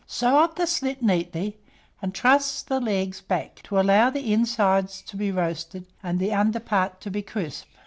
Sew 0.07 0.39
up 0.39 0.55
the 0.55 0.65
slit 0.65 1.03
neatly, 1.03 1.59
and 2.01 2.11
truss 2.11 2.63
the 2.63 2.79
legs 2.79 3.21
back, 3.21 3.61
to 3.65 3.79
allow 3.79 4.09
the 4.09 4.33
inside 4.33 4.87
to 4.89 5.15
be 5.15 5.31
roasted, 5.31 5.85
and 6.01 6.17
the 6.17 6.33
under 6.33 6.59
part 6.59 6.99
to 7.01 7.11
be 7.11 7.21
crisp. 7.21 7.67